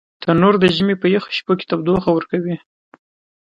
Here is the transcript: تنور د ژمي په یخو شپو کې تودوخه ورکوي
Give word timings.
تنور 0.21 0.53
د 0.59 0.65
ژمي 0.75 0.95
په 1.01 1.07
یخو 1.15 1.31
شپو 1.37 1.53
کې 1.59 1.65
تودوخه 1.69 2.09
ورکوي 2.13 2.55